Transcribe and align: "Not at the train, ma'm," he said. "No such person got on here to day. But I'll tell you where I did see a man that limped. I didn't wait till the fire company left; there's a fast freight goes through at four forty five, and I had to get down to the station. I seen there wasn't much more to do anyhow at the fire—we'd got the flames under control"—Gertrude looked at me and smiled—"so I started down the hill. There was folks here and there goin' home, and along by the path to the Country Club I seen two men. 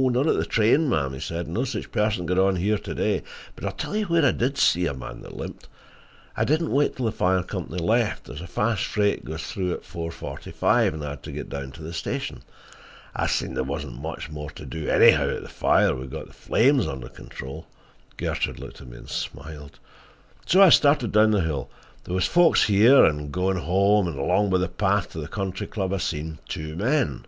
"Not 0.00 0.28
at 0.28 0.36
the 0.36 0.46
train, 0.46 0.88
ma'm," 0.88 1.12
he 1.12 1.18
said. 1.18 1.48
"No 1.48 1.64
such 1.64 1.90
person 1.90 2.24
got 2.24 2.38
on 2.38 2.54
here 2.54 2.78
to 2.78 2.94
day. 2.94 3.24
But 3.56 3.64
I'll 3.64 3.72
tell 3.72 3.96
you 3.96 4.04
where 4.04 4.24
I 4.24 4.30
did 4.30 4.56
see 4.56 4.86
a 4.86 4.94
man 4.94 5.22
that 5.22 5.36
limped. 5.36 5.66
I 6.36 6.44
didn't 6.44 6.70
wait 6.70 6.94
till 6.94 7.06
the 7.06 7.10
fire 7.10 7.42
company 7.42 7.82
left; 7.82 8.26
there's 8.26 8.40
a 8.40 8.46
fast 8.46 8.84
freight 8.84 9.24
goes 9.24 9.48
through 9.48 9.72
at 9.72 9.84
four 9.84 10.12
forty 10.12 10.52
five, 10.52 10.94
and 10.94 11.04
I 11.04 11.10
had 11.10 11.24
to 11.24 11.32
get 11.32 11.48
down 11.48 11.72
to 11.72 11.82
the 11.82 11.92
station. 11.92 12.44
I 13.16 13.26
seen 13.26 13.54
there 13.54 13.64
wasn't 13.64 14.00
much 14.00 14.30
more 14.30 14.50
to 14.50 14.64
do 14.64 14.88
anyhow 14.88 15.30
at 15.30 15.42
the 15.42 15.48
fire—we'd 15.48 16.12
got 16.12 16.28
the 16.28 16.32
flames 16.32 16.86
under 16.86 17.08
control"—Gertrude 17.08 18.60
looked 18.60 18.80
at 18.80 18.86
me 18.86 18.98
and 18.98 19.08
smiled—"so 19.10 20.62
I 20.62 20.68
started 20.68 21.10
down 21.10 21.32
the 21.32 21.40
hill. 21.40 21.70
There 22.04 22.14
was 22.14 22.26
folks 22.26 22.66
here 22.68 23.04
and 23.04 23.18
there 23.18 23.26
goin' 23.26 23.56
home, 23.56 24.06
and 24.06 24.16
along 24.16 24.50
by 24.50 24.58
the 24.58 24.68
path 24.68 25.10
to 25.10 25.18
the 25.18 25.26
Country 25.26 25.66
Club 25.66 25.92
I 25.92 25.96
seen 25.96 26.38
two 26.48 26.76
men. 26.76 27.26